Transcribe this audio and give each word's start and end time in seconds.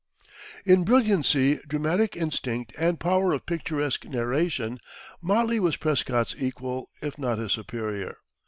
In 0.65 0.83
brilliancy, 0.83 1.59
dramatic 1.67 2.17
instinct 2.17 2.73
and 2.75 2.99
power 2.99 3.33
of 3.33 3.45
picturesque 3.45 4.03
narration, 4.03 4.79
Motley 5.21 5.59
was 5.59 5.75
Prescott's 5.77 6.33
equal, 6.39 6.89
if 7.03 7.19
not 7.19 7.37
his 7.37 7.51
superior. 7.51 8.17